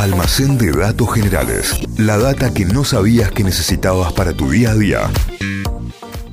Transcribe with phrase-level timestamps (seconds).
[0.00, 1.78] Almacén de datos generales.
[1.98, 5.10] La data que no sabías que necesitabas para tu día a día.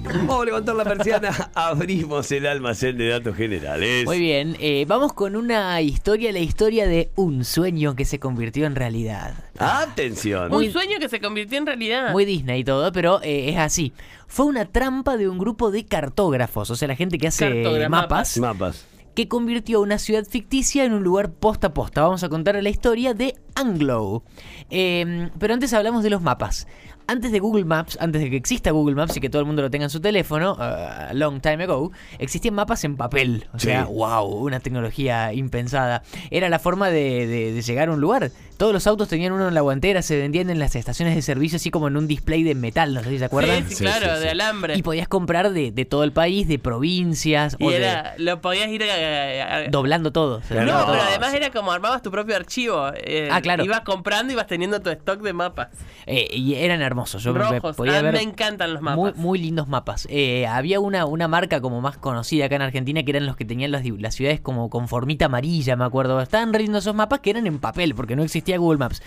[0.05, 4.05] Vamos a levantar la persiana, abrimos el almacén de datos generales.
[4.05, 8.65] Muy bien, eh, vamos con una historia, la historia de un sueño que se convirtió
[8.67, 9.33] en realidad.
[9.59, 10.49] Atención.
[10.49, 12.13] Muy- Un sueño que se convirtió en realidad.
[12.13, 13.91] Muy Disney y todo, pero eh, es así.
[14.27, 17.89] Fue una trampa de un grupo de cartógrafos, o sea, la gente que hace Cartogra-
[17.89, 18.85] mapas, Mapas.
[19.13, 22.01] que convirtió una ciudad ficticia en un lugar posta a posta.
[22.03, 24.23] Vamos a contar la historia de Anglo.
[24.69, 26.67] Eh, pero antes hablamos de los mapas.
[27.09, 29.61] Antes de Google Maps, antes de que exista Google Maps y que todo el mundo
[29.61, 33.47] lo tenga en su teléfono, a long time ago, existían mapas en papel.
[33.53, 36.03] O sea, wow, una tecnología impensada.
[36.31, 38.29] Era la forma de, de- de llegar a un lugar.
[38.57, 41.55] Todos los autos tenían uno en la guantera, se vendían en las estaciones de servicio
[41.57, 43.69] así como en un display de metal, no sé si se acuerdan.
[43.69, 44.23] Sí, sí, claro, sí, sí.
[44.23, 44.75] de alambre.
[44.75, 48.41] Y podías comprar de, de todo el país, de provincias, Y o de- era, lo
[48.41, 50.39] podías ir a, a- doblando todo.
[50.39, 52.89] No, pero además era como armabas tu propio archivo.
[52.95, 53.63] eh, Ah, claro.
[53.65, 55.69] Ibas comprando y ibas teniendo tu stock de mapas.
[56.05, 57.23] Eh, y eran hermosos.
[57.23, 57.75] Yo me- Rojos.
[57.75, 59.15] podía a mí ver me encantan los mapas.
[59.15, 60.07] muy lindos mapas.
[60.09, 63.45] Eh, había una, una marca como más conocida acá en Argentina que eran los que
[63.45, 66.21] tenían las, las ciudades como con formita amarilla, me acuerdo.
[66.21, 69.01] Estaban re lindos esos mapas que eran en papel porque no existía Google Maps.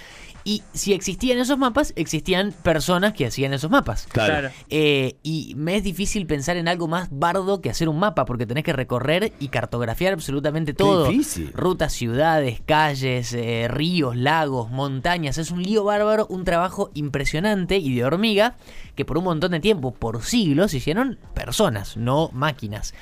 [0.44, 4.06] Y si existían esos mapas, existían personas que hacían esos mapas.
[4.10, 4.48] Claro.
[4.70, 8.46] Eh, y me es difícil pensar en algo más bardo que hacer un mapa, porque
[8.46, 11.08] tenés que recorrer y cartografiar absolutamente todo.
[11.08, 11.52] difícil.
[11.54, 14.29] Rutas, ciudades, calles, eh, ríos, lagos,
[14.70, 15.38] montañas.
[15.38, 18.56] Es un lío bárbaro, un trabajo impresionante y de hormiga
[18.94, 22.94] que por un montón de tiempo, por siglos, hicieron personas, no máquinas.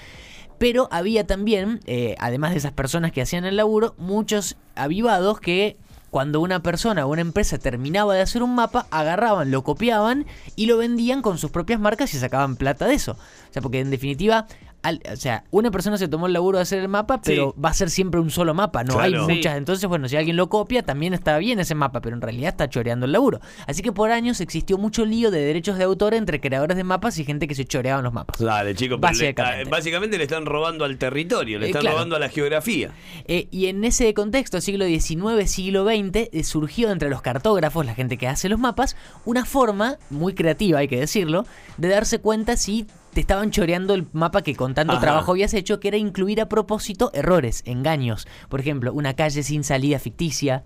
[0.59, 5.77] Pero había también, eh, además de esas personas que hacían el laburo, muchos avivados que
[6.11, 10.67] cuando una persona o una empresa terminaba de hacer un mapa, agarraban, lo copiaban y
[10.67, 13.13] lo vendían con sus propias marcas y sacaban plata de eso.
[13.13, 14.47] O sea, porque en definitiva,
[14.83, 17.71] al- o sea, una persona se tomó el laburo de hacer el mapa, pero va
[17.71, 19.13] a ser siempre un solo mapa, no hay.
[19.13, 19.19] Sí.
[19.35, 19.57] muchas.
[19.57, 22.69] Entonces, bueno, si alguien lo copia, también está bien ese mapa, pero en realidad está
[22.69, 23.41] choreando el laburo.
[23.67, 27.19] Así que por años existió mucho lío de derechos de autor entre creadores de mapas
[27.19, 28.39] y gente que se choreaban los mapas.
[28.39, 28.99] Dale, chicos.
[28.99, 29.63] le- Básicamente.
[29.67, 31.97] ah, básicamente le están robando al territorio, le Eh, están claro.
[31.97, 32.91] robando a la geografía.
[33.27, 37.95] Eh, y en ese contexto, siglo XIX, siglo XX, eh, surgió entre los cartógrafos, la
[37.95, 41.47] gente que hace los mapas, una forma muy creativa, hay que decirlo,
[41.77, 42.87] de darse cuenta si
[43.19, 45.01] te estaban choreando el mapa que con tanto Ajá.
[45.01, 48.29] trabajo habías hecho, que era incluir a propósito errores, engaños.
[48.49, 50.63] Por ejemplo, una calle sin salida ficticia.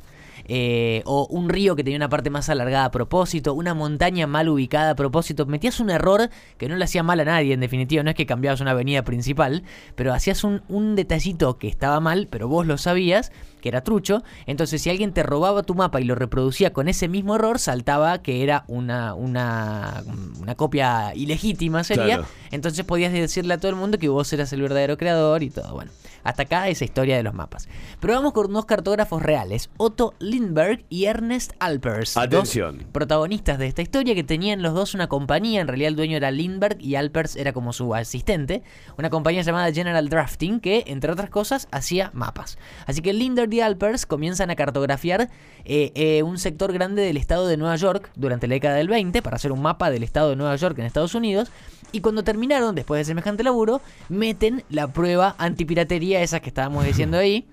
[0.47, 4.49] Eh, o un río que tenía una parte más alargada a propósito, una montaña mal
[4.49, 8.03] ubicada a propósito, metías un error que no le hacía mal a nadie, en definitiva,
[8.03, 9.63] no es que cambiabas una avenida principal,
[9.95, 14.23] pero hacías un, un detallito que estaba mal, pero vos lo sabías, que era trucho,
[14.47, 18.21] entonces si alguien te robaba tu mapa y lo reproducía con ese mismo error, saltaba
[18.23, 20.03] que era una, una,
[20.41, 22.27] una copia ilegítima, sería, Claro.
[22.51, 25.73] entonces podías decirle a todo el mundo que vos eras el verdadero creador y todo,
[25.75, 25.93] bueno.
[26.25, 27.69] Hasta acá esa historia de los mapas.
[28.01, 32.15] Pero vamos con dos cartógrafos reales, Otto Lindbergh y Ernest Alpers.
[32.15, 32.87] dos Atención.
[32.93, 36.31] protagonistas de esta historia que tenían los dos una compañía, en realidad el dueño era
[36.31, 38.63] Lindbergh y Alpers era como su asistente,
[38.99, 42.59] una compañía llamada General Drafting que, entre otras cosas, hacía mapas.
[42.87, 45.31] Así que Lindbergh y Alpers comienzan a cartografiar
[45.65, 49.23] eh, eh, un sector grande del estado de Nueva York durante la década del 20
[49.23, 51.51] para hacer un mapa del estado de Nueva York en Estados Unidos.
[51.93, 57.17] Y cuando terminaron, después de semejante laburo, meten la prueba antipiratería, esas que estábamos diciendo
[57.19, 57.49] ahí.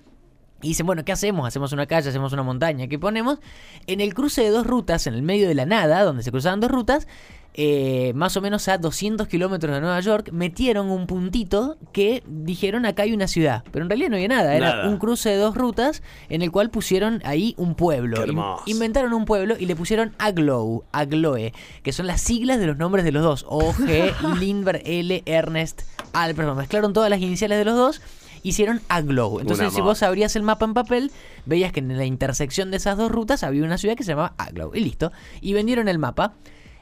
[0.62, 1.46] Y dicen, bueno, ¿qué hacemos?
[1.46, 2.10] ¿Hacemos una calle?
[2.10, 2.86] ¿Hacemos una montaña?
[2.86, 3.38] ¿Qué ponemos?
[3.86, 6.60] En el cruce de dos rutas, en el medio de la nada, donde se cruzaban
[6.60, 7.08] dos rutas,
[7.54, 12.84] eh, más o menos a 200 kilómetros de Nueva York, metieron un puntito que dijeron
[12.84, 13.64] acá hay una ciudad.
[13.72, 14.88] Pero en realidad no había nada, era Nada.
[14.88, 18.22] un cruce de dos rutas en el cual pusieron ahí un pueblo.
[18.22, 22.76] Qué inventaron un pueblo y le pusieron Aglow, Agloe, que son las siglas de los
[22.76, 23.46] nombres de los dos.
[23.48, 25.82] O-G, Lindbergh, L, Ernest,
[26.12, 26.54] Albert.
[26.54, 28.00] Mezclaron todas las iniciales de los dos.
[28.42, 29.40] Hicieron Aglow.
[29.40, 31.10] Entonces, Un si vos abrías el mapa en papel,
[31.46, 34.34] veías que en la intersección de esas dos rutas había una ciudad que se llamaba
[34.38, 34.72] Aglow.
[34.74, 35.12] Y listo.
[35.40, 36.32] Y vendieron el mapa.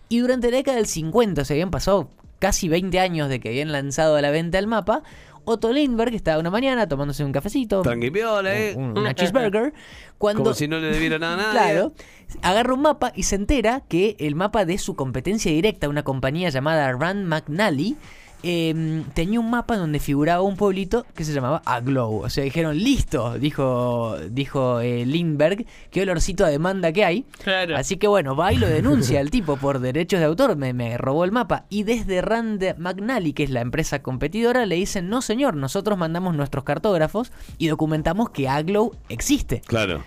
[0.09, 3.73] Y durante la década del 50, se habían pasado casi 20 años de que habían
[3.73, 5.03] lanzado a la venta el mapa.
[5.45, 8.75] Otto Lindbergh estaba una mañana tomándose un cafecito, Tranqui piola, eh.
[8.77, 9.73] un- una cheeseburger,
[10.19, 11.53] cuando Como si no le debiera nada a nadie.
[11.73, 11.93] Claro.
[12.43, 16.51] Agarra un mapa y se entera que el mapa de su competencia directa, una compañía
[16.51, 17.97] llamada Rand McNally,
[18.43, 22.23] eh, tenía un mapa donde figuraba un pueblito que se llamaba Aglow.
[22.23, 27.25] O sea, dijeron, listo, dijo, dijo eh, Lindbergh, qué olorcito a demanda que hay.
[27.43, 27.77] Claro.
[27.77, 30.99] Así que bueno, va y lo denuncia el tipo por derechos de autor, me, me
[30.99, 31.65] robó el mapa.
[31.69, 36.35] Y desde Rand McNally, que es la empresa competidora, le dicen, no señor, nosotros mandamos
[36.35, 39.63] nuestros cartógrafos y documentamos que Aglow existe.
[39.67, 40.03] Claro.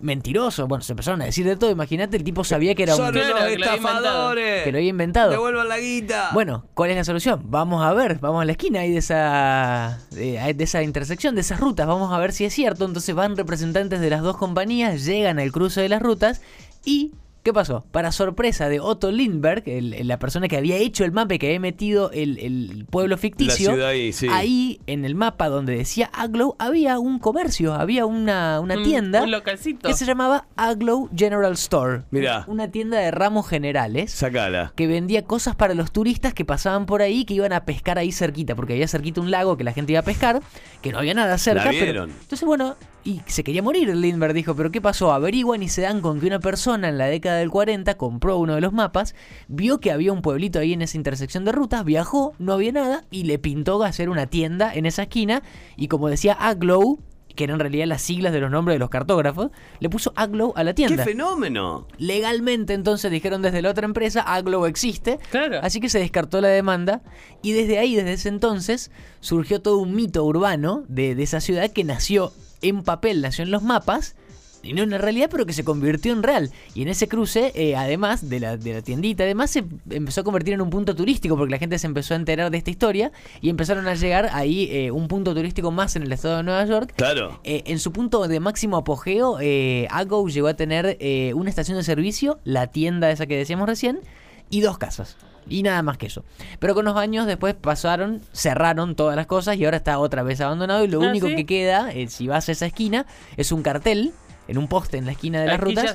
[0.00, 0.66] Mentiroso.
[0.66, 1.70] Bueno, se empezaron a decir de todo.
[1.70, 2.98] Imagínate, el tipo sabía que era un.
[2.98, 4.64] Son unos que lo había estafadores.
[4.64, 5.30] Que lo había inventado.
[5.30, 6.30] Devuelvan la guita.
[6.32, 7.42] Bueno, ¿cuál es la solución?
[7.44, 11.40] Vamos a ver, vamos a la esquina ahí de esa, de, de esa intersección, de
[11.40, 12.84] esas rutas, vamos a ver si es cierto.
[12.84, 16.42] Entonces van representantes de las dos compañías, llegan al cruce de las rutas
[16.84, 17.12] y...
[17.48, 17.86] ¿Qué pasó?
[17.92, 21.46] Para sorpresa de Otto el- el- la persona que había hecho el mapa y que
[21.46, 24.26] había metido el, el pueblo ficticio, La ahí, sí.
[24.30, 29.22] ahí en el mapa donde decía Aglow había un comercio, había una, una Un- tienda
[29.22, 29.88] un localcito.
[29.88, 32.02] que se llamaba Aglow General Store.
[32.10, 32.44] Mirá.
[32.48, 34.74] Una tienda de ramos generales Sacala.
[34.76, 38.12] que vendía cosas para los turistas que pasaban por ahí que iban a pescar ahí
[38.12, 40.42] cerquita, porque había cerquita un lago que la gente iba a pescar,
[40.82, 41.64] que no había nada cerca.
[41.64, 42.10] La pero- vieron.
[42.10, 42.76] entonces, bueno,
[43.08, 43.88] y se quería morir.
[43.96, 45.12] Lindbergh dijo, pero ¿qué pasó?
[45.14, 48.54] Averiguan y se dan con que una persona en la década del 40 compró uno
[48.54, 49.14] de los mapas,
[49.48, 53.04] vio que había un pueblito ahí en esa intersección de rutas, viajó, no había nada
[53.10, 55.42] y le pintó hacer una tienda en esa esquina
[55.74, 56.98] y como decía Aglow,
[57.34, 60.52] que eran en realidad las siglas de los nombres de los cartógrafos, le puso Aglow
[60.54, 61.04] a la ¡Qué tienda.
[61.04, 61.86] fenómeno!
[61.96, 65.60] Legalmente entonces dijeron desde la otra empresa, Aglow existe, Claro.
[65.62, 67.00] así que se descartó la demanda
[67.40, 68.90] y desde ahí, desde ese entonces,
[69.20, 72.32] surgió todo un mito urbano de, de esa ciudad que nació
[72.62, 74.16] en papel, nació en los mapas.
[74.60, 76.50] Y no en la realidad, pero que se convirtió en real.
[76.74, 80.24] Y en ese cruce, eh, además de la, de la tiendita, además se empezó a
[80.24, 83.12] convertir en un punto turístico porque la gente se empezó a enterar de esta historia
[83.40, 86.64] y empezaron a llegar ahí eh, un punto turístico más en el estado de Nueva
[86.66, 87.40] York Claro.
[87.44, 90.98] eh, en su punto de máximo apogeo, eh, Aggo llegó a tener
[91.36, 94.00] una estación de servicio, la tienda esa que decíamos recién,
[94.50, 95.16] y dos casas.
[95.50, 96.24] Y nada más que eso.
[96.58, 100.40] Pero con los años después pasaron, cerraron todas las cosas y ahora está otra vez
[100.42, 100.84] abandonado.
[100.84, 101.36] Y lo Ah, único ¿sí?
[101.36, 103.06] que queda, eh, si vas a esa esquina,
[103.38, 104.12] es un cartel
[104.46, 105.94] en un poste en la esquina de las Aquí rutas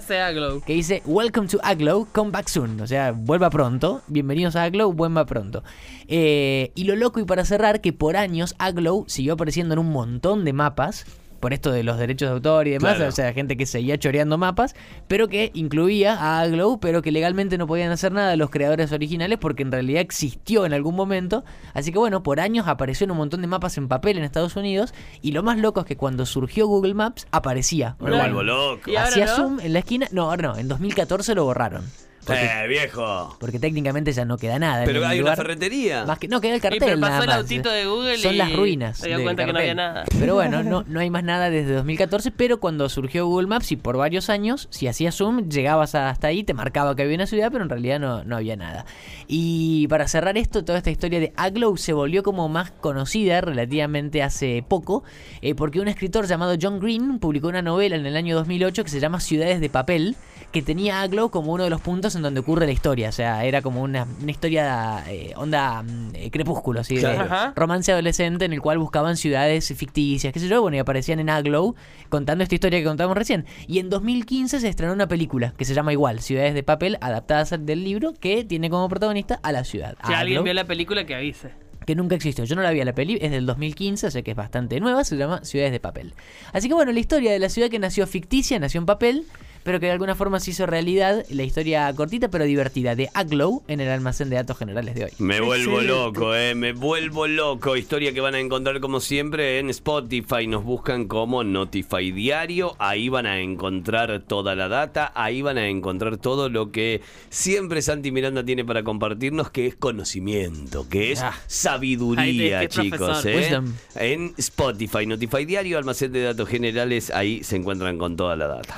[0.65, 2.81] que dice Welcome to Aglow, come back soon.
[2.81, 4.01] O sea, vuelva pronto.
[4.07, 5.63] Bienvenidos a Aglow, vuelva pronto.
[6.07, 9.91] Eh, y lo loco y para cerrar, que por años Aglow siguió apareciendo en un
[9.91, 11.05] montón de mapas.
[11.43, 13.09] Por esto de los derechos de autor y demás, Claro.
[13.09, 14.75] o sea, gente que seguía choreando mapas,
[15.09, 19.37] pero que incluía a Aglow, pero que legalmente no podían hacer nada los creadores originales
[19.39, 21.43] porque en realidad existió en algún momento.
[21.73, 24.55] Así que bueno, por años apareció en un montón de mapas en papel en Estados
[24.55, 24.93] Unidos.
[25.21, 27.97] Y lo más loco es que cuando surgió Google Maps aparecía.
[27.99, 28.89] Me vuelvo loco.
[28.89, 29.35] Y ahora Hacía no?
[29.35, 30.07] zoom en la esquina.
[30.11, 30.57] No, ahora no.
[30.57, 31.83] En 2014 lo borraron.
[32.25, 33.35] Porque, Eh, viejo.
[33.39, 34.85] porque técnicamente ya no queda nada.
[34.85, 35.33] Pero el hay lugar.
[35.37, 36.05] una ferretería.
[36.05, 36.99] Más que, no, queda el Y cartel.
[36.99, 37.37] nada pasó el más.
[37.37, 38.97] autito de Google Son y las ruinas.
[38.97, 40.03] se dio cuenta que no había nada.
[40.19, 42.31] Pero bueno, no, no hay más nada desde 2014.
[42.31, 46.43] Pero cuando surgió Google Maps y por varios años, si hacías zoom, llegabas hasta ahí,
[46.43, 48.85] te marcaba que había una ciudad, pero en realidad no, no había nada.
[49.27, 54.23] Y para cerrar esto, toda esta historia de Aglow se volvió como más conocida relativamente
[54.23, 55.03] hace poco,
[55.41, 58.89] eh, porque un escritor llamado John Green publicó una novela en el año 2008 que
[58.89, 60.15] se llama Ciudades de Papel,
[60.51, 63.09] que tenía Aglow como uno de los puntos en donde ocurre la historia.
[63.09, 67.53] O sea, era como una, una historia eh, onda mm, eh, crepúsculo, así, de Claro.
[67.55, 71.29] Romance adolescente en el cual buscaban ciudades ficticias, qué sé yo, bueno, y aparecían en
[71.29, 71.75] Aglow
[72.09, 73.45] contando esta historia que contamos recién.
[73.67, 77.53] Y en 2015 se estrenó una película que se llama igual, Ciudades de Papel, adaptadas
[77.59, 79.95] del libro, que tiene como protagonista a la ciudad.
[80.05, 81.51] Si alguien vio la película, que avise.
[81.85, 82.45] que nunca existió.
[82.45, 85.03] Yo no la vi a la peli, es del 2015, sé que es bastante nueva,
[85.03, 86.13] se llama Ciudades de Papel.
[86.53, 89.25] Así que bueno, la historia de la ciudad que nació ficticia, nació en papel,
[89.63, 93.63] pero que de alguna forma se hizo realidad, la historia cortita pero divertida de Aglow
[93.67, 95.11] en el almacén de datos generales de hoy.
[95.19, 95.87] Me vuelvo Excelente.
[95.87, 97.75] loco, eh, me vuelvo loco.
[97.75, 100.47] Historia que van a encontrar como siempre en Spotify.
[100.47, 102.75] Nos buscan como Notify Diario.
[102.79, 105.11] Ahí van a encontrar toda la data.
[105.15, 109.75] Ahí van a encontrar todo lo que siempre Santi Miranda tiene para compartirnos, que es
[109.75, 111.33] conocimiento, que es Ah.
[111.47, 113.25] Sabiduría, chicos.
[113.25, 113.59] eh.
[113.95, 117.09] En Spotify, Notify Diario, almacén de datos generales.
[117.11, 118.77] Ahí se encuentran con toda la data.